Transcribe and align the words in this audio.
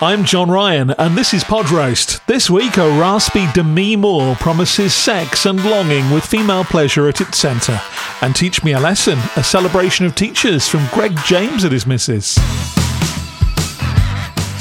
I'm 0.00 0.24
John 0.24 0.50
Ryan, 0.50 0.90
and 0.98 1.16
this 1.16 1.32
is 1.32 1.44
Pod 1.44 1.70
Roast. 1.70 2.26
This 2.26 2.50
week, 2.50 2.78
a 2.78 2.88
raspy 2.98 3.46
Demi 3.54 3.94
Moore 3.94 4.34
promises 4.34 4.92
sex 4.92 5.46
and 5.46 5.64
longing 5.64 6.10
with 6.10 6.26
female 6.26 6.64
pleasure 6.64 7.08
at 7.08 7.20
its 7.20 7.38
centre. 7.38 7.80
And 8.20 8.34
Teach 8.34 8.64
Me 8.64 8.72
a 8.72 8.80
Lesson, 8.80 9.20
a 9.36 9.44
celebration 9.44 10.04
of 10.04 10.16
teachers 10.16 10.66
from 10.66 10.84
Greg 10.92 11.16
James 11.24 11.62
and 11.62 11.72
his 11.72 11.86
missus. 11.86 12.34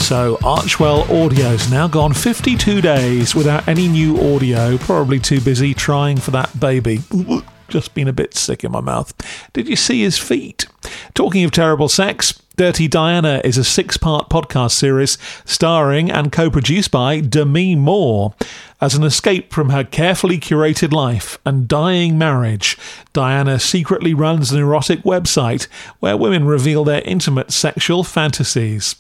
So, 0.06 0.38
Archewell 0.44 1.09
Audio's 1.09 1.72
now 1.72 1.88
gone 1.88 2.14
52 2.14 2.81
days 2.81 3.34
without 3.34 3.68
any 3.68 3.88
new 3.88 4.36
audio, 4.36 4.78
probably 4.78 5.20
too 5.20 5.42
busy 5.42 5.73
trying 5.73 6.18
for 6.18 6.30
that 6.30 6.59
baby. 6.59 7.00
Just 7.70 7.95
been 7.95 8.08
a 8.08 8.14
bit 8.14 8.36
sick 8.36 8.64
in 8.64 8.72
my 8.72 8.81
mouth. 8.81 9.14
Did 9.54 9.68
you 9.68 9.76
see 9.76 10.04
his 10.04 10.20
feet? 10.20 10.68
Talking 11.16 11.44
of 11.44 11.50
terrible 11.50 11.90
sex, 11.90 12.40
Dirty 12.56 12.88
Diana 12.88 13.42
is 13.44 13.58
a 13.58 13.64
six 13.64 13.98
part 13.98 14.30
podcast 14.30 14.74
series 14.74 15.18
starring 15.44 16.12
and 16.12 16.32
co 16.32 16.52
produced 16.52 16.92
by 16.92 17.20
Demi 17.20 17.76
Moore. 17.76 18.36
As 18.80 18.94
an 18.94 19.02
escape 19.02 19.52
from 19.52 19.72
her 19.72 19.84
carefully 19.84 20.38
curated 20.38 20.94
life 20.94 21.40
and 21.48 21.68
dying 21.68 22.16
marriage, 22.16 22.78
Diana 23.12 23.58
secretly 23.58 24.14
runs 24.14 24.52
an 24.52 24.60
erotic 24.60 25.02
website 25.02 25.66
where 26.00 26.16
women 26.16 26.45
reveal 26.45 26.84
their 26.84 27.02
intimate 27.06 27.52
sexual 27.52 28.04
fantasies. 28.04 28.98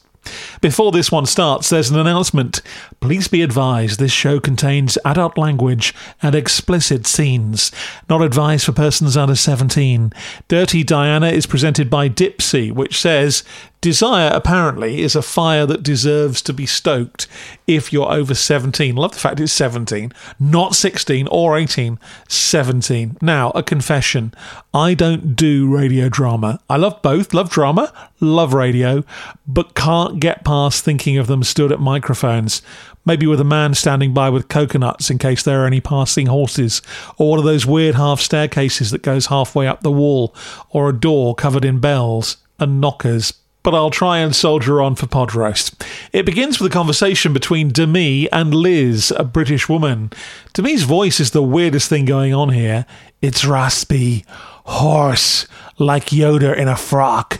Before 0.61 0.91
this 0.91 1.11
one 1.11 1.25
starts, 1.25 1.69
there's 1.69 1.89
an 1.89 1.99
announcement. 1.99 2.61
Please 2.99 3.27
be 3.27 3.41
advised 3.41 3.99
this 3.99 4.11
show 4.11 4.39
contains 4.39 4.97
adult 5.05 5.37
language 5.37 5.93
and 6.21 6.35
explicit 6.35 7.05
scenes. 7.05 7.71
Not 8.09 8.21
advised 8.21 8.65
for 8.65 8.71
persons 8.71 9.17
under 9.17 9.35
17. 9.35 10.13
Dirty 10.47 10.83
Diana 10.83 11.27
is 11.27 11.45
presented 11.45 11.89
by 11.89 12.09
Dipsea, 12.09 12.71
which 12.71 12.99
says 12.99 13.43
Desire, 13.83 14.31
apparently, 14.33 15.01
is 15.01 15.13
a 15.13 15.21
fire 15.21 15.65
that 15.65 15.83
deserves 15.83 16.41
to 16.43 16.53
be 16.53 16.65
stoked 16.65 17.27
if 17.67 17.91
you're 17.91 18.09
over 18.09 18.33
17. 18.33 18.95
Love 18.95 19.11
the 19.11 19.19
fact 19.19 19.41
it's 19.41 19.51
17, 19.51 20.13
not 20.39 20.73
16 20.73 21.27
or 21.27 21.57
18, 21.57 21.99
17. 22.29 23.17
Now, 23.21 23.49
a 23.49 23.61
confession. 23.61 24.33
I 24.73 24.93
don't 24.93 25.35
do 25.35 25.67
radio 25.67 26.07
drama. 26.07 26.61
I 26.69 26.77
love 26.77 27.01
both, 27.01 27.33
love 27.33 27.49
drama, 27.49 27.91
love 28.21 28.53
radio, 28.53 29.03
but 29.45 29.75
can't 29.75 30.21
get 30.21 30.45
past 30.45 30.85
thinking 30.85 31.17
of 31.17 31.27
them 31.27 31.43
stood 31.43 31.73
at 31.73 31.81
microphones. 31.81 32.61
Maybe 33.03 33.27
with 33.27 33.41
a 33.41 33.43
man 33.43 33.73
standing 33.73 34.13
by 34.13 34.29
with 34.29 34.47
coconuts 34.47 35.09
in 35.09 35.17
case 35.17 35.43
there 35.43 35.61
are 35.61 35.67
any 35.67 35.81
passing 35.81 36.27
horses, 36.27 36.81
or 37.17 37.31
one 37.31 37.39
of 37.39 37.43
those 37.43 37.65
weird 37.65 37.95
half 37.95 38.21
staircases 38.21 38.91
that 38.91 39.01
goes 39.01 39.25
halfway 39.25 39.67
up 39.67 39.81
the 39.81 39.91
wall, 39.91 40.33
or 40.69 40.87
a 40.87 40.97
door 40.97 41.35
covered 41.35 41.65
in 41.65 41.81
bells 41.81 42.37
and 42.59 42.79
knockers 42.79 43.33
but 43.63 43.73
I'll 43.73 43.89
try 43.89 44.19
and 44.19 44.35
soldier 44.35 44.81
on 44.81 44.95
for 44.95 45.07
pod 45.07 45.33
roast. 45.33 45.83
It 46.11 46.25
begins 46.25 46.59
with 46.59 46.71
a 46.71 46.73
conversation 46.73 47.33
between 47.33 47.69
Demi 47.69 48.31
and 48.31 48.53
Liz, 48.53 49.11
a 49.17 49.23
British 49.23 49.67
woman. 49.67 50.11
Demi's 50.53 50.83
voice 50.83 51.19
is 51.19 51.31
the 51.31 51.41
weirdest 51.41 51.89
thing 51.89 52.05
going 52.05 52.33
on 52.33 52.49
here. 52.49 52.85
It's 53.21 53.45
raspy, 53.45 54.25
hoarse, 54.65 55.47
like 55.79 56.07
Yoda 56.07 56.55
in 56.55 56.67
a 56.67 56.75
frock. 56.75 57.39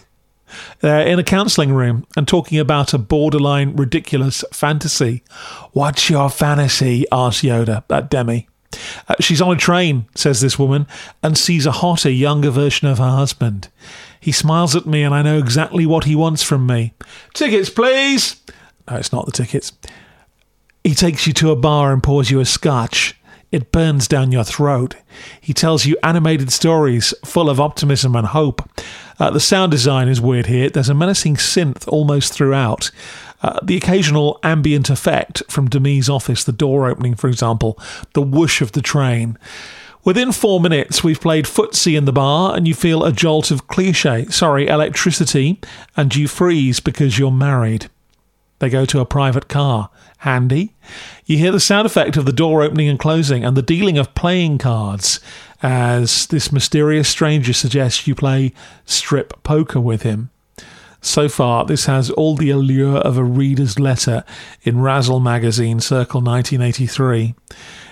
They're 0.80 1.06
in 1.06 1.20
a 1.20 1.24
counselling 1.24 1.74
room 1.74 2.06
and 2.16 2.28
talking 2.28 2.60
about 2.60 2.94
a 2.94 2.98
borderline 2.98 3.76
ridiculous 3.76 4.44
fantasy. 4.52 5.24
What's 5.72 6.10
your 6.10 6.30
fantasy? 6.30 7.06
asks 7.12 7.44
Yoda 7.44 7.84
at 7.90 8.10
Demi. 8.10 8.48
Uh, 9.08 9.16
she's 9.20 9.42
on 9.42 9.56
a 9.56 9.60
train, 9.60 10.08
says 10.16 10.42
this 10.42 10.58
woman, 10.58 10.88
and 11.22 11.38
sees 11.38 11.66
a 11.66 11.72
hotter, 11.72 12.10
younger 12.10 12.50
version 12.50 12.88
of 12.88 12.98
her 12.98 13.12
husband. 13.12 13.70
He 14.24 14.32
smiles 14.32 14.74
at 14.74 14.86
me, 14.86 15.04
and 15.04 15.14
I 15.14 15.22
know 15.22 15.38
exactly 15.38 15.86
what 15.86 16.06
he 16.06 16.16
wants 16.16 16.44
from 16.44 16.66
me. 16.66 16.94
Tickets, 17.34 17.70
please! 17.70 18.42
No, 18.90 18.96
it's 18.96 19.12
not 19.12 19.26
the 19.26 19.34
tickets. 19.34 19.74
He 20.82 20.96
takes 20.96 21.28
you 21.28 21.34
to 21.34 21.52
a 21.52 21.58
bar 21.58 21.92
and 21.92 22.02
pours 22.02 22.32
you 22.32 22.40
a 22.40 22.46
scotch. 22.46 23.20
It 23.52 23.74
burns 23.74 24.08
down 24.08 24.32
your 24.32 24.46
throat. 24.46 24.96
He 25.42 25.54
tells 25.54 25.86
you 25.86 25.98
animated 26.04 26.54
stories 26.54 27.14
full 27.26 27.50
of 27.50 27.60
optimism 27.60 28.16
and 28.16 28.28
hope. 28.28 28.62
Uh, 29.20 29.30
the 29.30 29.42
sound 29.42 29.72
design 29.72 30.08
is 30.08 30.22
weird 30.22 30.46
here. 30.46 30.70
There's 30.70 30.88
a 30.88 30.94
menacing 30.94 31.36
synth 31.36 31.86
almost 31.90 32.32
throughout. 32.32 32.92
Uh, 33.42 33.60
the 33.62 33.76
occasional 33.76 34.40
ambient 34.42 34.90
effect 34.90 35.44
from 35.50 35.70
Demi's 35.70 36.08
office, 36.08 36.46
the 36.46 36.54
door 36.54 36.90
opening, 36.90 37.16
for 37.16 37.28
example, 37.28 37.78
the 38.14 38.22
whoosh 38.22 38.62
of 38.62 38.72
the 38.72 38.82
train. 38.82 39.38
Within 40.06 40.32
four 40.34 40.60
minutes, 40.60 41.04
we've 41.04 41.22
played 41.22 41.46
footsie 41.46 41.98
in 41.98 42.06
the 42.06 42.12
bar, 42.12 42.56
and 42.56 42.68
you 42.68 42.74
feel 42.74 43.04
a 43.04 43.12
jolt 43.12 43.52
of 43.52 43.68
cliche, 43.68 44.26
sorry, 44.26 44.68
electricity, 44.68 45.60
and 45.96 46.14
you 46.14 46.28
freeze 46.28 46.80
because 46.80 47.18
you're 47.18 47.32
married. 47.32 47.90
They 48.60 48.70
go 48.70 48.86
to 48.86 49.00
a 49.00 49.06
private 49.06 49.48
car. 49.48 49.90
Handy. 50.24 50.74
You 51.26 51.38
hear 51.38 51.52
the 51.52 51.60
sound 51.60 51.86
effect 51.86 52.16
of 52.16 52.24
the 52.24 52.32
door 52.32 52.64
opening 52.64 52.88
and 52.88 52.98
closing, 52.98 53.44
and 53.44 53.58
the 53.58 53.62
dealing 53.62 53.98
of 53.98 54.16
playing 54.16 54.58
cards 54.58 55.20
as 55.62 56.28
this 56.28 56.50
mysterious 56.50 57.10
stranger 57.10 57.52
suggests 57.52 58.08
you 58.08 58.16
play 58.16 58.54
strip 58.86 59.44
poker 59.44 59.82
with 59.82 60.04
him. 60.04 60.30
So 61.06 61.28
far, 61.28 61.66
this 61.66 61.86
has 61.86 62.10
all 62.12 62.38
the 62.38 62.50
allure 62.50 62.98
of 62.98 63.18
a 63.18 63.26
reader's 63.26 63.78
letter 63.78 64.24
in 64.64 64.80
Razzle 64.80 65.20
magazine, 65.20 65.82
circle 65.82 66.22
1983. 66.22 67.36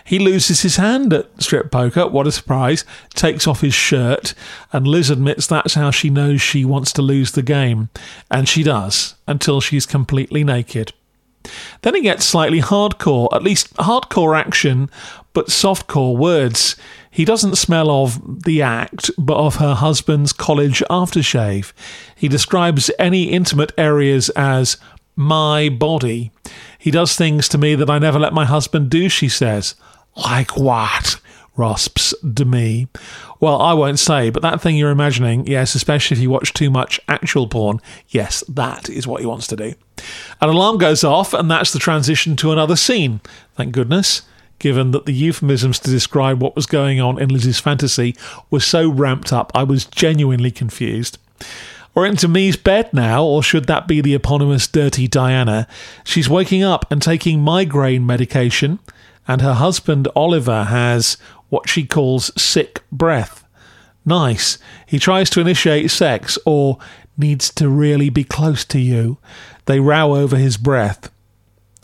He 0.05 0.17
loses 0.17 0.61
his 0.61 0.77
hand 0.77 1.11
at 1.11 1.29
strip 1.41 1.71
poker. 1.71 2.07
What 2.07 2.25
a 2.25 2.31
surprise. 2.31 2.85
Takes 3.13 3.47
off 3.47 3.59
his 3.59 3.73
shirt, 3.73 4.33
and 4.71 4.87
Liz 4.87 5.09
admits 5.09 5.45
that's 5.45 5.73
how 5.73 5.91
she 5.91 6.09
knows 6.09 6.41
she 6.41 6.63
wants 6.63 6.93
to 6.93 7.01
lose 7.01 7.33
the 7.33 7.43
game. 7.43 7.89
And 8.31 8.47
she 8.47 8.63
does, 8.63 9.15
until 9.27 9.59
she's 9.59 9.85
completely 9.85 10.45
naked. 10.45 10.93
Then 11.81 11.95
it 11.95 12.03
gets 12.03 12.25
slightly 12.25 12.61
hardcore, 12.61 13.29
at 13.33 13.43
least 13.43 13.73
hardcore 13.75 14.37
action, 14.37 14.89
but 15.33 15.47
softcore 15.47 16.17
words. 16.17 16.75
He 17.09 17.25
doesn't 17.25 17.57
smell 17.57 17.89
of 17.89 18.43
the 18.43 18.61
act, 18.61 19.11
but 19.17 19.37
of 19.37 19.55
her 19.55 19.75
husband's 19.75 20.33
college 20.33 20.81
aftershave. 20.89 21.73
He 22.15 22.27
describes 22.27 22.91
any 22.99 23.31
intimate 23.31 23.71
areas 23.77 24.29
as 24.31 24.77
my 25.15 25.69
body. 25.69 26.31
He 26.77 26.91
does 26.91 27.15
things 27.15 27.47
to 27.49 27.57
me 27.57 27.75
that 27.75 27.89
I 27.89 27.99
never 27.99 28.19
let 28.19 28.33
my 28.33 28.45
husband 28.45 28.89
do, 28.89 29.09
she 29.09 29.29
says. 29.29 29.75
Like 30.15 30.57
what? 30.57 31.20
Rasps 31.57 32.13
Demi. 32.21 32.87
Well, 33.39 33.61
I 33.61 33.73
won't 33.73 33.99
say, 33.99 34.29
but 34.29 34.41
that 34.41 34.61
thing 34.61 34.77
you're 34.77 34.91
imagining, 34.91 35.45
yes, 35.47 35.75
especially 35.75 36.15
if 36.15 36.21
you 36.21 36.29
watch 36.29 36.53
too 36.53 36.69
much 36.69 36.99
actual 37.07 37.47
porn, 37.47 37.79
yes, 38.09 38.43
that 38.47 38.89
is 38.89 39.07
what 39.07 39.21
he 39.21 39.27
wants 39.27 39.47
to 39.47 39.55
do. 39.55 39.73
An 40.39 40.49
alarm 40.49 40.77
goes 40.77 41.03
off, 41.03 41.33
and 41.33 41.49
that's 41.49 41.73
the 41.73 41.79
transition 41.79 42.35
to 42.37 42.51
another 42.51 42.75
scene. 42.75 43.21
Thank 43.55 43.73
goodness, 43.73 44.23
given 44.59 44.91
that 44.91 45.05
the 45.05 45.13
euphemisms 45.13 45.79
to 45.79 45.89
describe 45.89 46.41
what 46.41 46.55
was 46.55 46.65
going 46.65 46.99
on 46.99 47.19
in 47.19 47.29
Liz's 47.29 47.59
fantasy 47.59 48.15
were 48.49 48.59
so 48.59 48.89
ramped 48.89 49.33
up, 49.33 49.51
I 49.53 49.63
was 49.63 49.85
genuinely 49.85 50.51
confused. 50.51 51.17
We're 51.93 52.05
into 52.05 52.29
Me's 52.29 52.55
bed 52.55 52.93
now, 52.93 53.25
or 53.25 53.43
should 53.43 53.65
that 53.65 53.85
be 53.85 53.99
the 53.99 54.13
eponymous 54.13 54.65
Dirty 54.65 55.09
Diana? 55.09 55.67
She's 56.05 56.29
waking 56.29 56.63
up 56.63 56.89
and 56.89 57.01
taking 57.01 57.41
migraine 57.41 58.05
medication 58.05 58.79
and 59.27 59.41
her 59.41 59.53
husband 59.53 60.07
Oliver 60.15 60.65
has 60.65 61.17
what 61.51 61.69
she 61.69 61.85
calls 61.85 62.31
sick 62.41 62.81
breath. 62.91 63.45
Nice. 64.05 64.57
He 64.87 64.97
tries 64.97 65.29
to 65.31 65.41
initiate 65.41 65.91
sex 65.91 66.39
or 66.45 66.79
needs 67.17 67.53
to 67.55 67.69
really 67.69 68.09
be 68.09 68.23
close 68.23 68.65
to 68.65 68.79
you. 68.79 69.17
They 69.65 69.79
row 69.79 70.15
over 70.15 70.37
his 70.37 70.55
breath. 70.57 71.11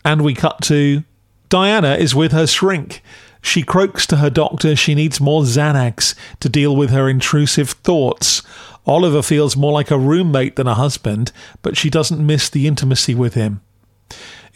And 0.04 0.24
we 0.24 0.34
cut 0.34 0.62
to 0.64 1.04
Diana 1.50 1.96
is 1.96 2.16
with 2.16 2.32
her 2.32 2.48
shrink. 2.48 3.04
She 3.42 3.62
croaks 3.62 4.08
to 4.08 4.18
her 4.18 4.30
doctor 4.30 4.76
she 4.76 4.96
needs 4.96 5.22
more 5.22 5.44
Xanax 5.44 6.16
to 6.40 6.50
deal 6.50 6.76
with 6.76 6.90
her 6.90 7.10
intrusive 7.10 7.72
thoughts. 7.72 8.42
Oliver 8.86 9.22
feels 9.22 9.58
more 9.58 9.74
like 9.74 9.92
a 9.92 10.00
roommate 10.00 10.56
than 10.56 10.68
a 10.68 10.76
husband, 10.76 11.34
but 11.62 11.76
she 11.76 11.90
doesn't 11.90 12.26
miss 12.26 12.50
the 12.50 12.68
intimacy 12.68 13.14
with 13.14 13.34
him. 13.34 13.62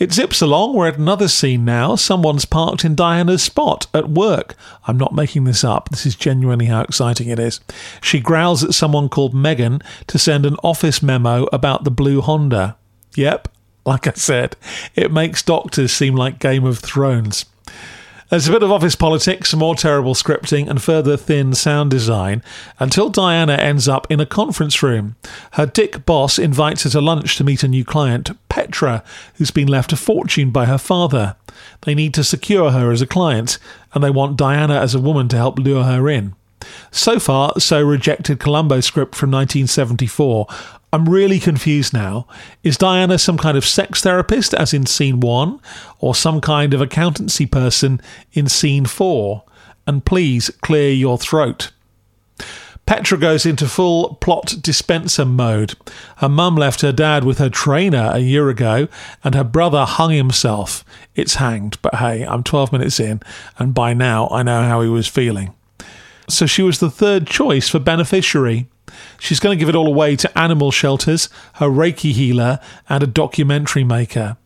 It 0.02 0.12
zips 0.12 0.42
along. 0.42 0.74
We're 0.74 0.88
at 0.88 0.98
another 0.98 1.28
scene 1.28 1.64
now. 1.64 1.96
Someone's 1.96 2.46
parked 2.46 2.84
in 2.84 2.96
Diana's 2.96 3.44
spot 3.44 3.86
at 3.94 4.10
work. 4.10 4.56
I'm 4.88 4.98
not 4.98 5.14
making 5.14 5.44
this 5.44 5.64
up. 5.64 5.90
This 5.90 6.08
is 6.08 6.16
genuinely 6.16 6.66
how 6.66 6.82
exciting 6.82 7.30
it 7.30 7.38
is. 7.38 7.60
She 8.02 8.20
growls 8.20 8.64
at 8.64 8.74
someone 8.74 9.10
called 9.10 9.36
Megan 9.36 9.80
to 10.08 10.18
send 10.18 10.48
an 10.48 10.56
office 10.64 11.04
memo 11.04 11.48
about 11.54 11.84
the 11.84 11.92
blue 11.92 12.20
Honda. 12.20 12.78
Yep, 13.14 13.48
Like 13.86 14.08
I 14.08 14.14
said, 14.14 14.56
it 14.96 15.12
makes 15.12 15.44
doctors 15.44 15.92
seem 15.92 16.16
like 16.16 16.40
Game 16.40 16.66
of 16.66 16.80
Thrones. 16.80 17.46
There's 18.32 18.48
a 18.48 18.54
bit 18.54 18.64
of 18.64 18.72
office 18.72 18.96
politics, 18.96 19.54
more 19.54 19.76
terrible 19.76 20.16
scripting, 20.16 20.70
and 20.70 20.82
further 20.82 21.18
thin 21.18 21.54
sound 21.54 21.92
design 21.92 22.42
until 22.80 23.10
Diana 23.10 23.56
ends 23.56 23.90
up 23.90 24.10
in 24.10 24.22
a 24.22 24.26
conference 24.26 24.82
room. 24.82 25.18
Her 25.52 25.66
dick 25.66 26.06
boss 26.06 26.40
invites 26.40 26.84
her 26.84 26.90
to 26.92 27.02
lunch 27.02 27.36
to 27.36 27.44
meet 27.44 27.62
a 27.62 27.68
new 27.68 27.84
client, 27.84 28.32
Petra, 28.48 29.04
who's 29.36 29.52
been 29.52 29.68
left 29.68 29.92
a 29.92 29.98
fortune 29.98 30.50
by 30.50 30.64
her 30.64 30.78
father. 30.78 31.36
They 31.82 31.94
need 31.94 32.14
to 32.14 32.24
secure 32.24 32.72
her 32.72 32.90
as 32.90 33.02
a 33.02 33.06
client, 33.06 33.58
and 33.94 34.02
they 34.02 34.10
want 34.10 34.38
Diana 34.38 34.80
as 34.80 34.96
a 34.96 35.02
woman 35.02 35.28
to 35.28 35.36
help 35.36 35.60
lure 35.60 35.84
her 35.84 36.08
in. 36.08 36.34
So 36.90 37.20
far, 37.20 37.60
so 37.60 37.82
rejected 37.84 38.40
Columbo 38.40 38.80
script 38.80 39.14
from 39.14 39.32
1974 39.32 40.48
I'm 40.94 41.08
really 41.08 41.40
confused 41.40 41.94
now. 41.94 42.28
Is 42.64 42.78
Diana 42.78 43.18
some 43.18 43.38
kind 43.38 43.58
of 43.58 43.66
sex 43.66 44.02
therapist, 44.02 44.54
as 44.54 44.74
in 44.74 44.86
scene 44.86 45.22
one, 45.22 45.60
or 46.00 46.14
some 46.14 46.42
kind 46.42 46.74
of 46.74 46.82
accountancy 46.82 47.46
person 47.46 48.02
in 48.34 48.48
scene 48.48 48.86
four? 48.86 49.44
And 49.88 50.06
please 50.06 50.50
clear 50.62 50.92
your 50.92 51.18
throat. 51.18 51.72
Petra 52.86 53.18
goes 53.18 53.46
into 53.46 53.68
full 53.68 54.16
plot 54.16 54.56
dispenser 54.62 55.24
mode. 55.24 55.76
Her 56.18 56.28
mum 56.28 56.56
left 56.56 56.82
her 56.82 56.92
dad 56.92 57.24
with 57.24 57.38
her 57.38 57.50
trainer 57.50 58.12
a 58.14 58.20
year 58.20 58.50
ago, 58.50 58.90
and 59.24 59.34
her 59.34 59.46
brother 59.46 59.86
hung 59.86 60.12
himself. 60.12 60.84
It's 61.16 61.36
hanged, 61.36 61.82
but 61.82 61.96
hey, 61.96 62.26
I'm 62.26 62.44
12 62.44 62.74
minutes 62.74 63.00
in, 63.00 63.22
and 63.58 63.74
by 63.74 63.94
now 63.94 64.28
I 64.30 64.44
know 64.44 64.64
how 64.64 64.82
he 64.82 64.90
was 64.90 65.08
feeling. 65.08 65.54
So 66.28 66.46
she 66.46 66.62
was 66.62 66.80
the 66.80 66.90
third 66.90 67.28
choice 67.28 67.70
for 67.70 67.80
beneficiary. 67.80 68.68
She's 69.20 69.40
going 69.40 69.58
to 69.58 69.60
give 69.60 69.70
it 69.70 69.76
all 69.76 69.88
away 69.88 70.16
to 70.18 70.38
animal 70.38 70.72
shelters, 70.72 71.30
her 71.56 71.68
Reiki 71.68 72.12
healer, 72.12 72.60
and 72.90 73.04
a 73.04 73.08
documentary 73.08 73.84
maker. 73.84 74.38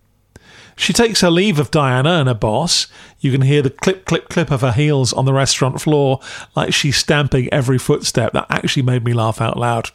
She 0.78 0.92
takes 0.94 1.22
her 1.22 1.32
leave 1.32 1.58
of 1.58 1.72
Diana 1.72 2.20
and 2.20 2.28
her 2.28 2.34
boss. 2.34 2.88
You 3.20 3.32
can 3.32 3.42
hear 3.42 3.62
the 3.62 3.70
clip, 3.70 4.06
clip, 4.06 4.28
clip 4.30 4.52
of 4.52 4.62
her 4.62 4.74
heels 4.74 5.14
on 5.14 5.26
the 5.26 5.34
restaurant 5.34 5.80
floor, 5.80 6.20
like 6.56 6.74
she's 6.74 6.98
stamping 6.98 7.52
every 7.54 7.78
footstep. 7.78 8.34
That 8.34 8.48
actually 8.50 8.84
made 8.84 9.06
me 9.06 9.14
laugh 9.14 9.40
out 9.40 9.58
loud. 9.58 9.90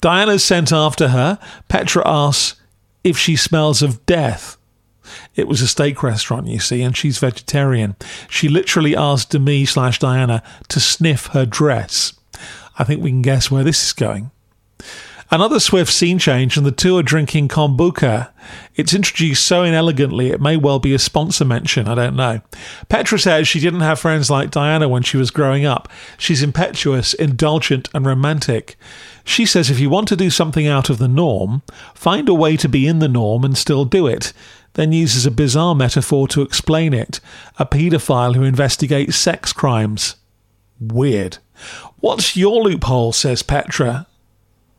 Diana's 0.00 0.44
sent 0.44 0.72
after 0.72 1.08
her. 1.08 1.38
Petra 1.68 2.02
asks 2.06 2.60
if 3.02 3.18
she 3.18 3.34
smells 3.34 3.82
of 3.82 4.06
death. 4.06 4.56
It 5.34 5.48
was 5.48 5.60
a 5.60 5.66
steak 5.66 6.02
restaurant, 6.04 6.46
you 6.46 6.60
see, 6.60 6.82
and 6.82 6.96
she's 6.96 7.18
vegetarian. 7.18 7.96
She 8.28 8.48
literally 8.48 8.94
asked 8.94 9.30
Demi 9.30 9.64
slash 9.64 9.98
Diana 9.98 10.44
to 10.68 10.78
sniff 10.78 11.26
her 11.28 11.44
dress. 11.44 12.12
I 12.80 12.84
think 12.84 13.02
we 13.02 13.10
can 13.10 13.20
guess 13.20 13.50
where 13.50 13.62
this 13.62 13.84
is 13.84 13.92
going. 13.92 14.30
Another 15.30 15.60
swift 15.60 15.92
scene 15.92 16.18
change, 16.18 16.56
and 16.56 16.64
the 16.64 16.72
two 16.72 16.96
are 16.96 17.02
drinking 17.02 17.48
kombucha. 17.48 18.30
It's 18.74 18.94
introduced 18.94 19.46
so 19.46 19.62
inelegantly 19.62 20.30
it 20.30 20.40
may 20.40 20.56
well 20.56 20.78
be 20.78 20.94
a 20.94 20.98
sponsor 20.98 21.44
mention, 21.44 21.86
I 21.86 21.94
don't 21.94 22.16
know. 22.16 22.40
Petra 22.88 23.18
says 23.18 23.46
she 23.46 23.60
didn't 23.60 23.82
have 23.82 24.00
friends 24.00 24.30
like 24.30 24.50
Diana 24.50 24.88
when 24.88 25.02
she 25.02 25.18
was 25.18 25.30
growing 25.30 25.66
up. 25.66 25.90
She's 26.16 26.42
impetuous, 26.42 27.12
indulgent, 27.12 27.90
and 27.92 28.06
romantic. 28.06 28.76
She 29.22 29.44
says 29.44 29.70
if 29.70 29.78
you 29.78 29.90
want 29.90 30.08
to 30.08 30.16
do 30.16 30.30
something 30.30 30.66
out 30.66 30.88
of 30.88 30.96
the 30.96 31.06
norm, 31.06 31.60
find 31.94 32.30
a 32.30 32.34
way 32.34 32.56
to 32.56 32.68
be 32.68 32.86
in 32.86 33.00
the 33.00 33.08
norm 33.08 33.44
and 33.44 33.58
still 33.58 33.84
do 33.84 34.06
it. 34.06 34.32
Then 34.72 34.90
uses 34.90 35.26
a 35.26 35.30
bizarre 35.30 35.74
metaphor 35.74 36.28
to 36.28 36.42
explain 36.42 36.94
it 36.94 37.20
a 37.58 37.66
paedophile 37.66 38.36
who 38.36 38.42
investigates 38.42 39.16
sex 39.16 39.52
crimes. 39.52 40.16
Weird. 40.80 41.38
What's 41.98 42.36
your 42.36 42.62
loophole? 42.62 43.12
says 43.12 43.42
Petra, 43.42 44.06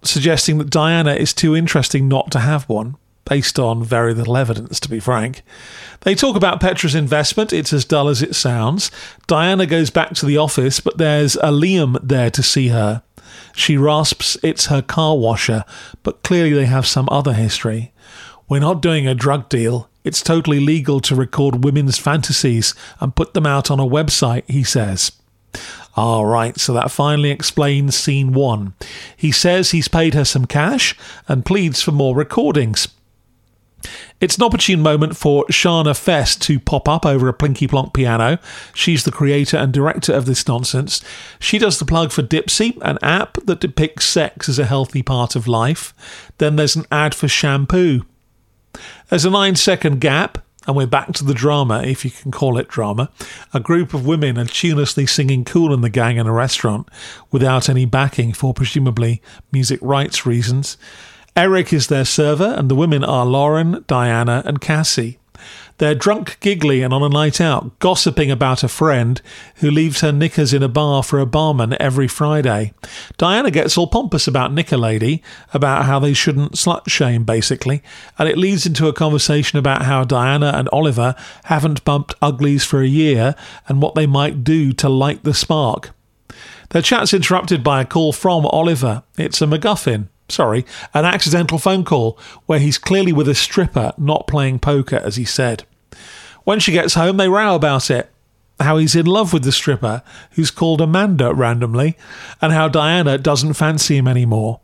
suggesting 0.03 0.57
that 0.57 0.69
Diana 0.69 1.13
is 1.13 1.33
too 1.33 1.55
interesting 1.55 2.07
not 2.07 2.31
to 2.31 2.39
have 2.39 2.67
one, 2.67 2.97
based 3.25 3.59
on 3.59 3.83
very 3.83 4.13
little 4.13 4.35
evidence, 4.35 4.79
to 4.79 4.89
be 4.89 4.99
frank. 4.99 5.43
They 6.01 6.15
talk 6.15 6.35
about 6.35 6.59
Petra's 6.59 6.95
investment, 6.95 7.53
it's 7.53 7.71
as 7.71 7.85
dull 7.85 8.07
as 8.07 8.23
it 8.23 8.35
sounds. 8.35 8.89
Diana 9.27 9.67
goes 9.67 9.91
back 9.91 10.13
to 10.15 10.25
the 10.25 10.37
office, 10.37 10.79
but 10.79 10.97
there's 10.97 11.35
a 11.35 11.51
Liam 11.51 11.99
there 12.01 12.31
to 12.31 12.41
see 12.41 12.69
her. 12.69 13.03
She 13.53 13.77
rasps 13.77 14.37
it's 14.41 14.67
her 14.67 14.81
car 14.81 15.15
washer, 15.15 15.65
but 16.03 16.23
clearly 16.23 16.53
they 16.53 16.65
have 16.65 16.87
some 16.87 17.07
other 17.11 17.33
history. 17.33 17.93
We're 18.49 18.59
not 18.59 18.81
doing 18.81 19.07
a 19.07 19.15
drug 19.15 19.49
deal. 19.49 19.89
It's 20.03 20.23
totally 20.23 20.59
legal 20.59 20.99
to 21.01 21.15
record 21.15 21.63
women's 21.63 21.99
fantasies 21.99 22.73
and 22.99 23.15
put 23.15 23.33
them 23.33 23.45
out 23.45 23.69
on 23.69 23.79
a 23.79 23.85
website, 23.85 24.49
he 24.49 24.63
says. 24.63 25.11
All 25.95 26.25
right, 26.25 26.57
so 26.59 26.73
that 26.73 26.91
finally 26.91 27.31
explains 27.31 27.95
scene 27.95 28.31
one. 28.31 28.73
He 29.15 29.31
says 29.31 29.71
he's 29.71 29.87
paid 29.87 30.13
her 30.13 30.25
some 30.25 30.45
cash 30.45 30.95
and 31.27 31.45
pleads 31.45 31.81
for 31.81 31.91
more 31.91 32.15
recordings. 32.15 32.87
It's 34.19 34.37
an 34.37 34.43
opportune 34.43 34.81
moment 34.81 35.17
for 35.17 35.45
Shana 35.45 35.97
Feste 35.97 36.43
to 36.43 36.59
pop 36.59 36.87
up 36.87 37.05
over 37.05 37.27
a 37.27 37.33
plinky 37.33 37.67
plonk 37.67 37.93
piano. 37.93 38.37
She's 38.73 39.03
the 39.03 39.11
creator 39.11 39.57
and 39.57 39.73
director 39.73 40.13
of 40.13 40.25
this 40.25 40.47
nonsense. 40.47 41.03
She 41.39 41.57
does 41.57 41.79
the 41.79 41.85
plug 41.85 42.11
for 42.11 42.21
Dipsea, 42.21 42.77
an 42.83 42.99
app 43.01 43.37
that 43.45 43.59
depicts 43.59 44.05
sex 44.05 44.47
as 44.47 44.59
a 44.59 44.65
healthy 44.65 45.01
part 45.01 45.35
of 45.35 45.47
life. 45.47 45.95
Then 46.37 46.55
there's 46.55 46.75
an 46.75 46.85
ad 46.91 47.15
for 47.15 47.27
shampoo. 47.27 48.05
There's 49.09 49.25
a 49.25 49.31
nine 49.31 49.55
second 49.55 49.99
gap 49.99 50.37
and 50.67 50.75
we're 50.75 50.87
back 50.87 51.13
to 51.13 51.23
the 51.23 51.33
drama, 51.33 51.81
if 51.83 52.05
you 52.05 52.11
can 52.11 52.31
call 52.31 52.57
it 52.57 52.67
drama. 52.67 53.09
A 53.53 53.59
group 53.59 53.93
of 53.93 54.05
women 54.05 54.37
are 54.37 54.45
tunelessly 54.45 55.09
singing 55.09 55.43
Kool 55.43 55.73
and 55.73 55.83
the 55.83 55.89
Gang 55.89 56.17
in 56.17 56.27
a 56.27 56.31
restaurant 56.31 56.87
without 57.31 57.69
any 57.69 57.85
backing 57.85 58.33
for 58.33 58.53
presumably 58.53 59.21
music 59.51 59.79
rights 59.81 60.25
reasons. 60.25 60.77
Eric 61.35 61.71
is 61.71 61.87
their 61.87 62.05
server, 62.05 62.53
and 62.57 62.69
the 62.69 62.75
women 62.75 63.03
are 63.03 63.25
Lauren, 63.25 63.83
Diana, 63.87 64.43
and 64.45 64.59
Cassie. 64.59 65.17
They're 65.81 65.95
drunk, 65.95 66.37
giggly, 66.41 66.83
and 66.83 66.93
on 66.93 67.01
a 67.01 67.09
night 67.09 67.41
out, 67.41 67.79
gossiping 67.79 68.29
about 68.29 68.61
a 68.61 68.67
friend 68.67 69.19
who 69.55 69.71
leaves 69.71 70.01
her 70.01 70.11
knickers 70.11 70.53
in 70.53 70.61
a 70.61 70.67
bar 70.67 71.01
for 71.01 71.19
a 71.19 71.25
barman 71.25 71.75
every 71.79 72.07
Friday. 72.07 72.73
Diana 73.17 73.49
gets 73.49 73.75
all 73.79 73.87
pompous 73.87 74.27
about 74.27 74.53
Knicker 74.53 74.77
Lady, 74.77 75.23
about 75.55 75.85
how 75.85 75.97
they 75.97 76.13
shouldn't 76.13 76.51
slut 76.51 76.87
shame, 76.87 77.23
basically, 77.23 77.81
and 78.19 78.29
it 78.29 78.37
leads 78.37 78.67
into 78.67 78.87
a 78.87 78.93
conversation 78.93 79.57
about 79.57 79.81
how 79.81 80.03
Diana 80.03 80.51
and 80.53 80.69
Oliver 80.71 81.15
haven't 81.45 81.83
bumped 81.83 82.13
uglies 82.21 82.63
for 82.63 82.83
a 82.83 82.87
year 82.87 83.33
and 83.67 83.81
what 83.81 83.95
they 83.95 84.05
might 84.05 84.43
do 84.43 84.73
to 84.73 84.87
light 84.87 85.23
the 85.23 85.33
spark. 85.33 85.95
Their 86.69 86.83
chat's 86.83 87.11
interrupted 87.11 87.63
by 87.63 87.81
a 87.81 87.85
call 87.85 88.13
from 88.13 88.45
Oliver. 88.45 89.01
It's 89.17 89.41
a 89.41 89.47
MacGuffin 89.47 90.09
sorry, 90.29 90.65
an 90.93 91.03
accidental 91.03 91.57
phone 91.57 91.83
call 91.83 92.17
where 92.45 92.59
he's 92.59 92.77
clearly 92.77 93.11
with 93.11 93.27
a 93.27 93.35
stripper, 93.35 93.91
not 93.97 94.27
playing 94.27 94.59
poker, 94.59 94.95
as 95.03 95.17
he 95.17 95.25
said. 95.25 95.65
When 96.43 96.59
she 96.59 96.71
gets 96.71 96.95
home, 96.95 97.17
they 97.17 97.29
row 97.29 97.55
about 97.55 97.89
it. 97.89 98.09
How 98.59 98.77
he's 98.77 98.95
in 98.95 99.05
love 99.05 99.33
with 99.33 99.43
the 99.43 99.51
stripper, 99.51 100.03
who's 100.31 100.51
called 100.51 100.81
Amanda 100.81 101.33
randomly, 101.33 101.97
and 102.41 102.53
how 102.53 102.67
Diana 102.67 103.17
doesn't 103.17 103.53
fancy 103.53 103.97
him 103.97 104.07
anymore. 104.07 104.59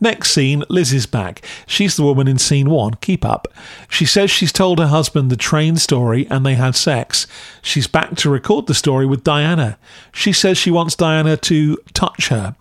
Next 0.00 0.32
scene, 0.32 0.62
Liz 0.68 0.92
is 0.92 1.06
back. 1.06 1.44
She's 1.66 1.96
the 1.96 2.02
woman 2.02 2.28
in 2.28 2.36
scene 2.36 2.68
one. 2.68 2.94
Keep 2.94 3.24
up. 3.24 3.48
She 3.88 4.04
says 4.04 4.30
she's 4.30 4.52
told 4.52 4.78
her 4.78 4.88
husband 4.88 5.30
the 5.30 5.36
train 5.36 5.76
story 5.76 6.26
and 6.28 6.44
they 6.44 6.54
had 6.54 6.74
sex. 6.74 7.26
She's 7.62 7.86
back 7.86 8.14
to 8.16 8.28
record 8.28 8.66
the 8.66 8.74
story 8.74 9.06
with 9.06 9.24
Diana. 9.24 9.78
She 10.12 10.32
says 10.32 10.58
she 10.58 10.70
wants 10.70 10.96
Diana 10.96 11.38
to 11.38 11.78
touch 11.94 12.28
her. 12.28 12.56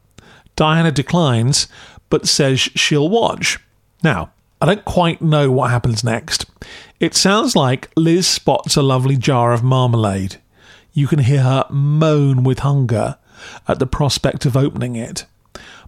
Diana 0.55 0.91
declines, 0.91 1.67
but 2.09 2.25
says 2.25 2.59
she'll 2.59 3.09
watch. 3.09 3.59
Now, 4.01 4.31
I 4.61 4.65
don't 4.67 4.85
quite 4.85 5.21
know 5.21 5.51
what 5.51 5.71
happens 5.71 6.05
next. 6.05 6.45
It 6.99 7.13
sounds 7.13 7.57
like 7.57 7.91
Liz 7.97 8.25
spots 8.25 8.77
a 8.77 8.81
lovely 8.81 9.17
jar 9.17 9.51
of 9.51 9.63
marmalade. 9.63 10.37
You 10.93 11.07
can 11.07 11.19
hear 11.19 11.41
her 11.41 11.65
moan 11.69 12.43
with 12.43 12.59
hunger 12.59 13.17
at 13.67 13.79
the 13.79 13.85
prospect 13.85 14.45
of 14.45 14.55
opening 14.55 14.95
it. 14.95 15.25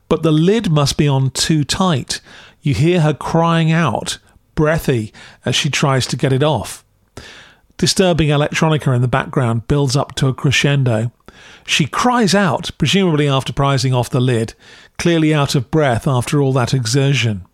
But 0.10 0.24
the 0.24 0.34
lid 0.34 0.70
must 0.70 0.98
be 0.98 1.08
on 1.08 1.30
too 1.30 1.64
tight. 1.64 2.20
You 2.62 2.74
hear 2.74 3.00
her 3.00 3.14
crying 3.14 3.72
out, 3.72 4.18
breathy, 4.54 5.14
as 5.46 5.56
she 5.56 5.70
tries 5.70 6.06
to 6.08 6.18
get 6.18 6.34
it 6.34 6.44
off. 6.44 6.84
Disturbing 7.78 8.28
electronica 8.28 8.94
in 8.94 9.02
the 9.02 9.08
background 9.08 9.68
builds 9.68 9.96
up 9.96 10.14
to 10.16 10.28
a 10.28 10.34
crescendo. 10.34 11.14
She 11.66 11.86
cries 11.86 12.36
out, 12.36 12.72
presumably 12.78 13.30
after 13.30 13.54
prizing 13.54 13.94
off 13.94 14.10
the 14.10 14.20
lid, 14.20 14.56
clearly 14.98 15.34
out 15.34 15.56
of 15.56 15.72
breath 15.72 16.06
after 16.06 16.42
all 16.42 16.52
that 16.54 16.74
exertion. 16.74 17.47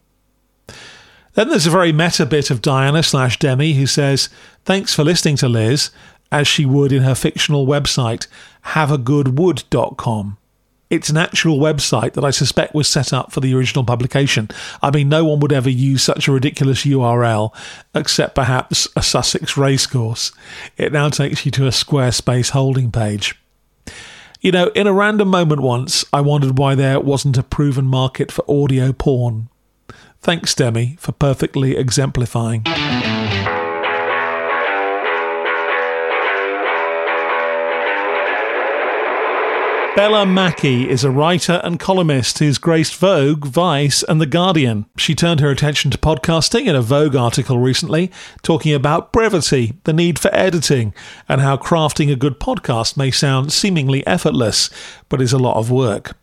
Then 1.34 1.50
there's 1.50 1.66
a 1.66 1.72
very 1.72 1.92
meta 1.92 2.25
bit 2.25 2.52
of 2.52 2.62
Diana 2.62 3.02
slash 3.02 3.40
Demi 3.40 3.74
who 3.74 3.88
says, 3.88 4.30
Thanks 4.66 4.94
for 4.94 5.04
listening 5.04 5.36
to 5.38 5.50
Liz, 5.50 5.90
as 6.32 6.48
she 6.48 6.66
would 6.66 6.92
in 6.92 7.04
her 7.04 7.16
fictional 7.16 7.66
website, 7.66 8.28
haveagoodwood.com. 8.68 10.38
It's 10.90 11.10
an 11.10 11.18
actual 11.18 11.58
website 11.58 12.13
that 12.13 12.24
I 12.24 12.30
suspect 12.30 12.75
was 12.75 12.88
set 12.88 13.13
up 13.13 13.32
for 13.32 13.40
the 13.40 13.56
original 13.56 13.84
publication. 13.84 14.50
I 14.80 14.92
mean, 14.92 15.10
no 15.10 15.25
one 15.25 15.40
would 15.40 15.52
ever 15.52 15.70
use 15.70 16.04
such 16.04 16.28
a 16.28 16.32
ridiculous 16.32 16.86
URL, 16.86 17.52
except 17.96 18.36
perhaps 18.36 18.88
a 18.96 19.02
Sussex 19.02 19.58
racecourse. 19.58 20.32
It 20.78 20.94
now 20.94 21.10
takes 21.10 21.46
you 21.46 21.52
to 21.54 21.66
a 21.66 21.72
Squarespace 21.72 22.52
holding 22.52 22.92
page. 22.92 23.36
You 24.40 24.52
know, 24.52 24.68
in 24.75 24.86
a 24.86 24.94
random 24.94 25.30
moment 25.30 25.62
once, 25.62 26.06
I 26.13 26.22
wondered 26.22 26.60
why 26.60 26.75
there 26.75 27.00
wasn't 27.00 27.40
a 27.40 27.44
proven 27.44 27.86
market 27.86 28.32
for 28.32 28.46
audio 28.48 28.94
porn. 28.94 29.50
Thanks, 30.24 30.56
Demi, 30.56 30.96
for 31.00 31.12
perfectly 31.12 31.75
exemplifying. 31.75 32.63
Bella 39.98 40.25
Mackie 40.25 40.89
is 40.89 41.03
a 41.03 41.12
writer 41.12 41.60
and 41.65 41.77
columnist 41.77 42.39
who's 42.39 42.58
graced 42.58 42.96
Vogue, 42.96 43.46
Vice, 43.46 44.01
and 44.01 44.22
The 44.22 44.25
Guardian. 44.25 44.86
She 44.96 45.13
turned 45.13 45.42
her 45.42 45.51
attention 45.51 45.92
to 45.92 45.98
podcasting 45.98 46.68
in 46.68 46.75
a 46.75 46.82
Vogue 46.82 47.18
article 47.18 47.60
recently, 47.60 48.10
talking 48.42 48.74
about 48.74 49.12
brevity, 49.12 49.74
the 49.84 49.92
need 49.92 50.20
for 50.20 50.34
editing, 50.34 50.94
and 51.27 51.42
how 51.42 51.58
crafting 51.58 52.10
a 52.10 52.15
good 52.15 52.39
podcast 52.39 52.96
may 52.96 53.12
sound 53.12 53.51
seemingly 53.51 54.08
effortless, 54.08 54.70
but 55.10 55.22
is 55.22 55.34
a 55.34 55.38
lot 55.38 55.58
of 55.58 55.70
work. 55.70 56.15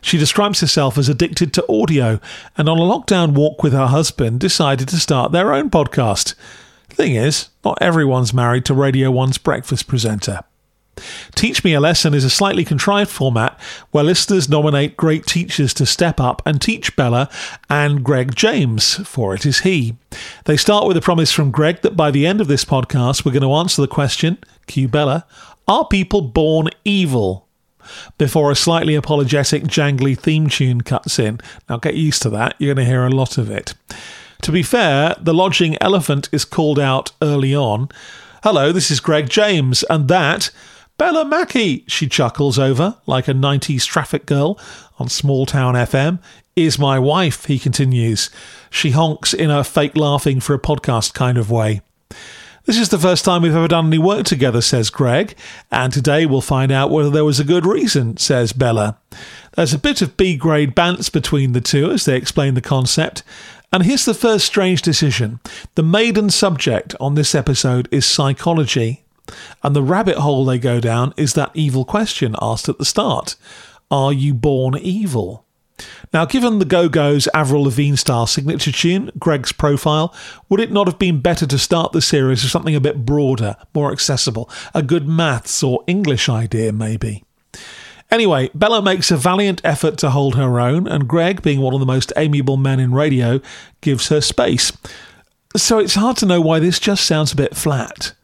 She 0.00 0.18
describes 0.18 0.60
herself 0.60 0.98
as 0.98 1.08
addicted 1.08 1.52
to 1.52 1.72
audio 1.72 2.20
and 2.56 2.68
on 2.68 2.78
a 2.78 2.82
lockdown 2.82 3.34
walk 3.34 3.62
with 3.62 3.72
her 3.72 3.86
husband 3.86 4.40
decided 4.40 4.88
to 4.88 4.96
start 4.96 5.32
their 5.32 5.52
own 5.52 5.70
podcast. 5.70 6.34
Thing 6.88 7.14
is, 7.14 7.50
not 7.64 7.78
everyone's 7.80 8.34
married 8.34 8.64
to 8.66 8.74
Radio 8.74 9.12
1's 9.12 9.38
breakfast 9.38 9.86
presenter. 9.86 10.40
Teach 11.34 11.62
Me 11.62 11.74
a 11.74 11.80
Lesson 11.80 12.14
is 12.14 12.24
a 12.24 12.30
slightly 12.30 12.64
contrived 12.64 13.10
format 13.10 13.58
where 13.90 14.04
listeners 14.04 14.48
nominate 14.48 14.96
great 14.96 15.26
teachers 15.26 15.72
to 15.74 15.86
step 15.86 16.20
up 16.20 16.42
and 16.44 16.60
teach 16.60 16.96
Bella 16.96 17.30
and 17.70 18.02
Greg 18.02 18.34
James, 18.34 18.96
for 19.06 19.34
it 19.34 19.46
is 19.46 19.60
he. 19.60 19.96
They 20.46 20.56
start 20.56 20.86
with 20.86 20.96
a 20.96 21.00
promise 21.00 21.32
from 21.32 21.50
Greg 21.50 21.82
that 21.82 21.96
by 21.96 22.10
the 22.10 22.26
end 22.26 22.40
of 22.40 22.48
this 22.48 22.64
podcast, 22.64 23.24
we're 23.24 23.32
going 23.32 23.42
to 23.42 23.54
answer 23.54 23.80
the 23.80 23.88
question, 23.88 24.38
cue 24.66 24.88
Bella, 24.88 25.26
are 25.66 25.86
people 25.86 26.22
born 26.22 26.68
evil? 26.84 27.47
Before 28.16 28.50
a 28.50 28.56
slightly 28.56 28.94
apologetic, 28.94 29.64
jangly 29.64 30.18
theme 30.18 30.48
tune 30.48 30.80
cuts 30.82 31.18
in. 31.18 31.40
Now 31.68 31.78
get 31.78 31.94
used 31.94 32.22
to 32.22 32.30
that, 32.30 32.54
you're 32.58 32.74
going 32.74 32.84
to 32.84 32.90
hear 32.90 33.04
a 33.04 33.10
lot 33.10 33.38
of 33.38 33.50
it. 33.50 33.74
To 34.42 34.52
be 34.52 34.62
fair, 34.62 35.16
the 35.20 35.34
lodging 35.34 35.76
elephant 35.80 36.28
is 36.32 36.44
called 36.44 36.78
out 36.78 37.10
early 37.20 37.54
on. 37.54 37.88
Hello, 38.44 38.70
this 38.70 38.90
is 38.90 39.00
Greg 39.00 39.28
James, 39.28 39.82
and 39.90 40.08
that 40.08 40.50
Bella 40.96 41.24
Mackie, 41.24 41.84
she 41.86 42.08
chuckles 42.08 42.58
over, 42.58 42.96
like 43.06 43.28
a 43.28 43.32
90s 43.32 43.84
traffic 43.84 44.26
girl 44.26 44.58
on 44.98 45.08
Small 45.08 45.46
Town 45.46 45.74
FM, 45.74 46.18
is 46.56 46.78
my 46.78 46.98
wife, 46.98 47.44
he 47.44 47.58
continues. 47.58 48.30
She 48.70 48.90
honks 48.90 49.32
in 49.32 49.50
a 49.50 49.62
fake 49.62 49.96
laughing 49.96 50.40
for 50.40 50.54
a 50.54 50.58
podcast 50.58 51.14
kind 51.14 51.38
of 51.38 51.50
way. 51.50 51.82
This 52.68 52.78
is 52.78 52.90
the 52.90 52.98
first 52.98 53.24
time 53.24 53.40
we've 53.40 53.56
ever 53.56 53.66
done 53.66 53.86
any 53.86 53.96
work 53.96 54.26
together, 54.26 54.60
says 54.60 54.90
Greg, 54.90 55.34
and 55.70 55.90
today 55.90 56.26
we'll 56.26 56.42
find 56.42 56.70
out 56.70 56.90
whether 56.90 57.08
there 57.08 57.24
was 57.24 57.40
a 57.40 57.44
good 57.44 57.64
reason, 57.64 58.18
says 58.18 58.52
Bella. 58.52 58.98
There's 59.56 59.72
a 59.72 59.78
bit 59.78 60.02
of 60.02 60.18
B 60.18 60.36
grade 60.36 60.74
bants 60.74 61.10
between 61.10 61.52
the 61.52 61.62
two 61.62 61.90
as 61.90 62.04
they 62.04 62.14
explain 62.14 62.52
the 62.52 62.60
concept. 62.60 63.22
And 63.72 63.84
here's 63.84 64.04
the 64.04 64.12
first 64.12 64.44
strange 64.44 64.82
decision. 64.82 65.40
The 65.76 65.82
maiden 65.82 66.28
subject 66.28 66.94
on 67.00 67.14
this 67.14 67.34
episode 67.34 67.88
is 67.90 68.04
psychology, 68.04 69.02
and 69.62 69.74
the 69.74 69.82
rabbit 69.82 70.18
hole 70.18 70.44
they 70.44 70.58
go 70.58 70.78
down 70.78 71.14
is 71.16 71.32
that 71.32 71.52
evil 71.54 71.86
question 71.86 72.36
asked 72.42 72.68
at 72.68 72.76
the 72.76 72.84
start 72.84 73.36
Are 73.90 74.12
you 74.12 74.34
born 74.34 74.76
evil? 74.76 75.46
Now, 76.12 76.24
given 76.24 76.58
the 76.58 76.64
Go 76.64 76.88
Go's 76.88 77.28
Avril 77.34 77.64
Lavigne 77.64 77.96
style 77.96 78.26
signature 78.26 78.72
tune, 78.72 79.10
Greg's 79.18 79.52
profile, 79.52 80.14
would 80.48 80.60
it 80.60 80.72
not 80.72 80.86
have 80.86 80.98
been 80.98 81.20
better 81.20 81.46
to 81.46 81.58
start 81.58 81.92
the 81.92 82.02
series 82.02 82.42
with 82.42 82.50
something 82.50 82.74
a 82.74 82.80
bit 82.80 83.04
broader, 83.04 83.56
more 83.74 83.92
accessible? 83.92 84.50
A 84.74 84.82
good 84.82 85.06
maths 85.06 85.62
or 85.62 85.84
English 85.86 86.28
idea, 86.28 86.72
maybe? 86.72 87.24
Anyway, 88.10 88.50
Bella 88.54 88.80
makes 88.80 89.10
a 89.10 89.16
valiant 89.16 89.60
effort 89.64 89.98
to 89.98 90.10
hold 90.10 90.34
her 90.34 90.58
own, 90.58 90.86
and 90.86 91.08
Greg, 91.08 91.42
being 91.42 91.60
one 91.60 91.74
of 91.74 91.80
the 91.80 91.86
most 91.86 92.12
amiable 92.16 92.56
men 92.56 92.80
in 92.80 92.94
radio, 92.94 93.40
gives 93.82 94.08
her 94.08 94.22
space. 94.22 94.72
So 95.56 95.78
it's 95.78 95.94
hard 95.94 96.16
to 96.18 96.26
know 96.26 96.40
why 96.40 96.58
this 96.58 96.78
just 96.78 97.04
sounds 97.04 97.32
a 97.32 97.36
bit 97.36 97.56
flat 97.56 98.14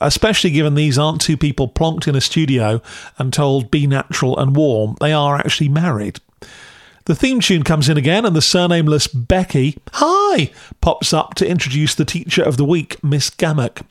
especially 0.00 0.50
given 0.50 0.74
these 0.74 0.98
aren't 0.98 1.20
two 1.20 1.36
people 1.36 1.68
plonked 1.68 2.06
in 2.06 2.14
a 2.14 2.20
studio 2.20 2.80
and 3.18 3.32
told 3.32 3.70
be 3.70 3.86
natural 3.86 4.38
and 4.38 4.56
warm. 4.56 4.96
They 5.00 5.12
are 5.12 5.36
actually 5.36 5.68
married. 5.68 6.20
The 7.06 7.14
theme 7.14 7.40
tune 7.40 7.64
comes 7.64 7.90
in 7.90 7.98
again, 7.98 8.24
and 8.24 8.34
the 8.34 8.40
surnameless 8.40 9.08
Becky, 9.12 9.76
hi, 9.92 10.50
pops 10.80 11.12
up 11.12 11.34
to 11.34 11.46
introduce 11.46 11.94
the 11.94 12.06
teacher 12.06 12.42
of 12.42 12.56
the 12.56 12.64
week, 12.64 13.02
Miss 13.04 13.28
Gamak. 13.28 13.82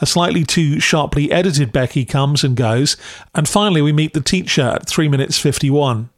A 0.00 0.06
slightly 0.06 0.44
too 0.44 0.80
sharply 0.80 1.30
edited 1.30 1.72
Becky 1.72 2.06
comes 2.06 2.42
and 2.42 2.56
goes, 2.56 2.96
and 3.34 3.46
finally 3.46 3.82
we 3.82 3.92
meet 3.92 4.14
the 4.14 4.22
teacher 4.22 4.62
at 4.62 4.88
3 4.88 5.08
minutes 5.08 5.38
51. 5.38 6.08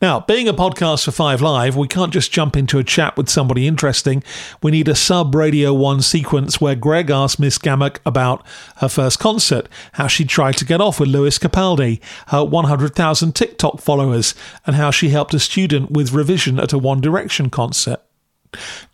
Now, 0.00 0.20
being 0.20 0.48
a 0.48 0.54
podcast 0.54 1.04
for 1.04 1.10
Five 1.10 1.40
Live, 1.40 1.76
we 1.76 1.88
can't 1.88 2.12
just 2.12 2.32
jump 2.32 2.56
into 2.56 2.78
a 2.78 2.84
chat 2.84 3.16
with 3.16 3.28
somebody 3.28 3.66
interesting. 3.66 4.22
We 4.62 4.70
need 4.70 4.88
a 4.88 4.94
sub 4.94 5.34
Radio 5.34 5.72
1 5.74 6.02
sequence 6.02 6.60
where 6.60 6.74
Greg 6.74 7.10
asks 7.10 7.38
Miss 7.38 7.58
Gamak 7.58 7.98
about 8.04 8.46
her 8.76 8.88
first 8.88 9.18
concert, 9.18 9.68
how 9.92 10.06
she 10.06 10.24
tried 10.24 10.56
to 10.58 10.64
get 10.64 10.80
off 10.80 11.00
with 11.00 11.08
Lewis 11.08 11.38
Capaldi, 11.38 12.00
her 12.28 12.44
100,000 12.44 13.34
TikTok 13.34 13.80
followers, 13.80 14.34
and 14.66 14.76
how 14.76 14.90
she 14.90 15.10
helped 15.10 15.34
a 15.34 15.38
student 15.38 15.90
with 15.90 16.12
revision 16.12 16.58
at 16.58 16.72
a 16.72 16.78
One 16.78 17.00
Direction 17.00 17.50
concert. 17.50 18.00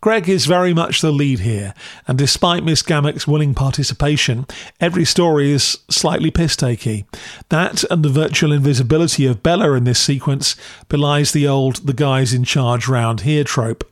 Greg 0.01 0.29
is 0.29 0.45
very 0.45 0.73
much 0.73 1.01
the 1.01 1.11
lead 1.11 1.39
here, 1.39 1.73
and 2.07 2.17
despite 2.17 2.63
Miss 2.63 2.83
Gamak's 2.83 3.27
willing 3.27 3.53
participation, 3.53 4.45
every 4.79 5.05
story 5.05 5.51
is 5.51 5.79
slightly 5.89 6.31
piss 6.31 6.55
takey. 6.55 7.05
That 7.49 7.83
and 7.85 8.03
the 8.03 8.09
virtual 8.09 8.51
invisibility 8.51 9.25
of 9.25 9.43
Bella 9.43 9.73
in 9.73 9.83
this 9.83 9.99
sequence 9.99 10.55
belies 10.89 11.31
the 11.31 11.47
old 11.47 11.87
the 11.87 11.93
guys 11.93 12.33
in 12.33 12.43
charge 12.43 12.87
round 12.87 13.21
here 13.21 13.43
trope. 13.43 13.83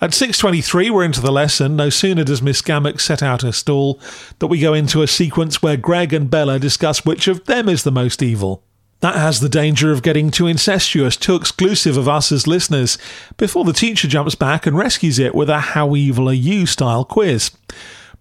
At 0.00 0.10
6.23, 0.10 0.90
we're 0.90 1.04
into 1.04 1.20
the 1.22 1.32
lesson. 1.32 1.76
No 1.76 1.88
sooner 1.88 2.24
does 2.24 2.42
Miss 2.42 2.60
Gamak 2.60 3.00
set 3.00 3.22
out 3.22 3.42
her 3.42 3.52
stall 3.52 3.98
that 4.38 4.48
we 4.48 4.58
go 4.58 4.74
into 4.74 5.02
a 5.02 5.06
sequence 5.06 5.62
where 5.62 5.76
Greg 5.78 6.12
and 6.12 6.28
Bella 6.28 6.58
discuss 6.58 7.06
which 7.06 7.26
of 7.26 7.44
them 7.46 7.68
is 7.68 7.84
the 7.84 7.92
most 7.92 8.22
evil. 8.22 8.62
That 9.04 9.16
has 9.16 9.40
the 9.40 9.50
danger 9.50 9.92
of 9.92 10.02
getting 10.02 10.30
too 10.30 10.46
incestuous, 10.46 11.14
too 11.14 11.34
exclusive 11.34 11.98
of 11.98 12.08
us 12.08 12.32
as 12.32 12.46
listeners, 12.46 12.96
before 13.36 13.66
the 13.66 13.74
teacher 13.74 14.08
jumps 14.08 14.34
back 14.34 14.66
and 14.66 14.78
rescues 14.78 15.18
it 15.18 15.34
with 15.34 15.50
a 15.50 15.60
How 15.60 15.94
Evil 15.94 16.30
Are 16.30 16.32
You 16.32 16.64
style 16.64 17.04
quiz. 17.04 17.50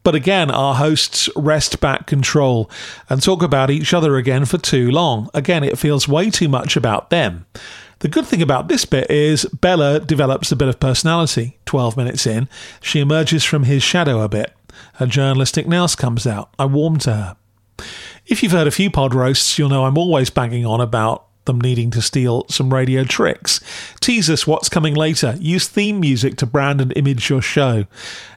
But 0.04 0.13
again, 0.13 0.52
our 0.52 0.75
hosts 0.75 1.30
wrest 1.38 1.80
back 1.80 2.06
control 2.06 2.70
and 3.10 3.22
talk 3.22 3.42
about 3.42 3.70
each 3.70 3.94
other 3.94 4.18
again 4.18 4.44
for 4.44 4.58
too 4.58 4.92
long. 4.92 5.30
Again, 5.34 5.63
it 5.63 5.80
feels 5.80 6.10
way 6.10 6.30
too 6.30 6.50
much 6.50 6.75
about 6.75 7.10
them. 7.10 7.46
The 8.00 8.10
good 8.10 8.25
thing 8.25 8.42
about 8.42 8.68
this 8.68 8.84
bit 8.84 9.10
is 9.10 9.46
Bella 9.46 10.02
develops 10.02 10.52
a 10.52 10.58
bit 10.58 10.68
of 10.68 10.82
personality. 10.82 11.60
12 11.66 11.96
minutes 11.96 12.28
in, 12.28 12.50
she 12.82 13.00
emerges 13.00 13.46
from 13.46 13.63
his 13.63 13.84
shadow 13.84 14.20
a 14.20 14.28
bit. 14.28 14.52
Her 14.96 15.08
journalistic 15.08 15.66
nous 15.66 15.96
comes 15.96 16.28
out. 16.28 16.54
I 16.60 16.66
warm 16.66 16.98
to 16.98 17.13
her. 17.13 17.38
If 18.25 18.42
you've 18.42 18.51
heard 18.51 18.68
a 18.68 18.72
few 18.72 18.89
pod 18.89 19.13
roasts, 19.13 19.58
you'll 19.58 19.70
know 19.70 19.86
I'm 19.86 19.98
always 19.98 20.30
banging 20.30 20.65
on 20.65 20.82
about 20.82 21.27
them 21.46 21.60
needing 21.60 21.92
to 21.92 22.01
steal 22.01 22.46
some 22.50 22.74
radio 22.74 23.03
tricks. 23.03 23.60
Tease 24.00 24.30
us 24.30 24.48
what's 24.48 24.70
coming 24.70 24.94
later. 24.94 25.36
Use 25.39 25.68
theme 25.68 26.00
music 26.00 26.38
to 26.38 26.46
brand 26.46 26.80
and 26.80 26.96
image 26.96 27.30
your 27.30 27.42
show. 27.42 27.86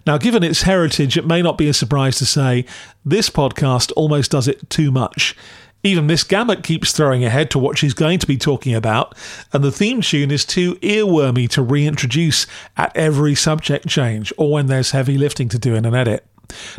Now, 0.07 0.19
given 0.19 0.43
its 0.43 0.63
heritage, 0.63 1.17
it 1.17 1.27
may 1.27 1.43
not 1.43 1.59
be 1.59 1.69
a 1.69 1.75
surprise 1.75 2.19
to 2.19 2.27
say 2.27 2.65
this 3.05 3.31
podcast 3.31 3.93
almost 3.97 4.31
does 4.33 4.49
it 4.49 4.69
too 4.71 4.91
much. 4.91 5.37
Even 5.83 6.07
Miss 6.07 6.25
Gamak 6.25 6.65
keeps 6.65 6.93
throwing 6.93 7.25
ahead 7.25 7.49
to 7.53 7.61
what 7.61 7.79
she's 7.79 7.95
going 7.95 8.19
to 8.19 8.27
be 8.27 8.37
talking 8.37 8.75
about, 8.75 9.15
and 9.53 9.63
the 9.63 9.71
theme 9.71 10.01
tune 10.01 10.33
is 10.33 10.45
too 10.45 10.75
earwormy 10.77 11.49
to 11.51 11.63
reintroduce 11.63 12.47
at 12.77 12.97
every 12.97 13.37
subject 13.37 13.87
change 13.87 14.33
or 14.37 14.51
when 14.51 14.67
there's 14.67 14.91
heavy 14.91 15.17
lifting 15.17 15.49
to 15.51 15.61
do 15.61 15.77
in 15.77 15.85
an 15.85 15.95
edit. 15.95 16.27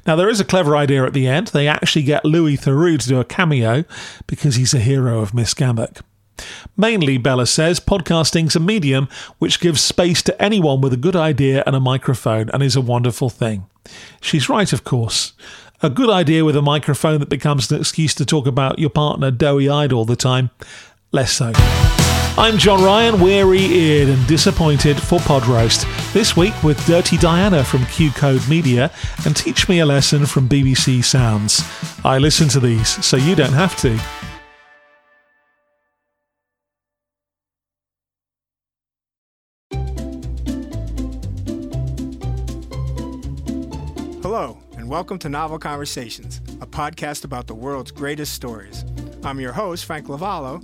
Now, 0.05 0.15
there 0.15 0.29
is 0.29 0.39
a 0.39 0.45
clever 0.45 0.75
idea 0.75 1.05
at 1.05 1.13
the 1.13 1.27
end. 1.27 1.47
They 1.47 1.67
actually 1.67 2.03
get 2.03 2.25
Louis 2.25 2.57
Theroux 2.57 2.99
to 2.99 3.07
do 3.07 3.19
a 3.19 3.25
cameo 3.25 3.83
because 4.25 4.55
he's 4.55 4.73
a 4.73 4.79
hero 4.79 5.19
of 5.19 5.33
Miss 5.33 5.53
Gamak. 5.53 6.01
Mainly, 6.75 7.17
Bella 7.17 7.47
says, 7.47 7.79
podcasting's 7.79 8.55
a 8.55 8.59
medium 8.59 9.07
which 9.39 9.59
gives 9.59 9.81
space 9.81 10.21
to 10.23 10.41
anyone 10.41 10.81
with 10.81 10.93
a 10.93 10.97
good 10.97 11.15
idea 11.15 11.63
and 11.65 11.75
a 11.75 11.79
microphone 11.79 12.49
and 12.49 12.61
is 12.61 12.75
a 12.75 12.81
wonderful 12.81 13.29
thing. 13.29 13.65
She's 14.21 14.49
right, 14.49 14.71
of 14.71 14.83
course. 14.83 15.33
A 15.81 15.89
good 15.89 16.09
idea 16.09 16.45
with 16.45 16.55
a 16.55 16.61
microphone 16.61 17.19
that 17.19 17.29
becomes 17.29 17.71
an 17.71 17.79
excuse 17.79 18.15
to 18.15 18.25
talk 18.25 18.47
about 18.47 18.79
your 18.79 18.89
partner 18.89 19.31
doughy 19.31 19.69
eyed 19.69 19.93
all 19.93 20.05
the 20.05 20.15
time, 20.15 20.49
less 21.11 21.31
so. 21.33 21.51
I'm 22.39 22.59
John 22.59 22.83
Ryan, 22.83 23.19
weary 23.19 23.61
eared 23.61 24.09
and 24.09 24.27
disappointed 24.27 25.01
for 25.01 25.19
Pod 25.21 25.47
Roast. 25.47 25.87
This 26.13 26.37
week 26.37 26.53
with 26.61 26.85
Dirty 26.85 27.17
Diana 27.17 27.63
from 27.63 27.83
Q 27.87 28.11
Code 28.11 28.47
Media 28.47 28.91
and 29.25 29.35
Teach 29.35 29.67
Me 29.67 29.79
a 29.79 29.85
Lesson 29.87 30.23
from 30.27 30.47
BBC 30.47 31.03
Sounds. 31.03 31.63
I 32.05 32.19
listen 32.19 32.47
to 32.49 32.59
these, 32.59 33.03
so 33.03 33.17
you 33.17 33.33
don't 33.33 33.53
have 33.53 33.75
to. 33.77 33.97
Hello, 44.21 44.59
and 44.77 44.87
welcome 44.87 45.17
to 45.17 45.27
Novel 45.27 45.57
Conversations, 45.57 46.37
a 46.61 46.67
podcast 46.67 47.25
about 47.25 47.47
the 47.47 47.55
world's 47.55 47.89
greatest 47.89 48.35
stories. 48.35 48.85
I'm 49.23 49.39
your 49.39 49.53
host, 49.53 49.85
Frank 49.85 50.05
Lavallo, 50.05 50.63